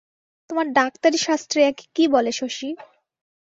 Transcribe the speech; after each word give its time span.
তোমার 0.49 0.67
ডাক্তারি 0.73 1.19
শাস্ত্রে 1.27 1.59
একে 1.63 1.85
কী 1.95 2.03
বলে 2.07 2.31
শশী? 2.31 2.69